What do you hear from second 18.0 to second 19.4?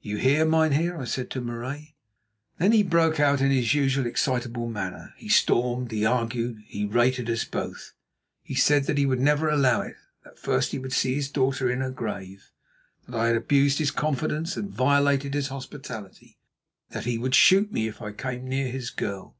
I came near his girl.